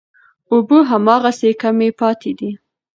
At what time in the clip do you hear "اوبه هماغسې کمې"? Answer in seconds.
0.51-1.89